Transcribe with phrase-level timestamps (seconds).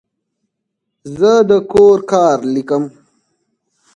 [1.17, 2.83] زه د کور کار لیکم.